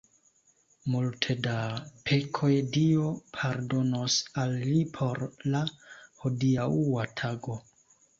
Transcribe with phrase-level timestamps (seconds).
[0.91, 1.57] Multe da
[2.11, 5.21] pekoj Dio pardonos al li por
[5.57, 5.61] la
[6.23, 7.59] hodiaŭa tago.